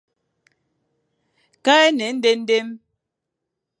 Kale 1.65 1.85
à 1.85 1.91
ne 1.91 2.03
éndendem, 2.09 2.69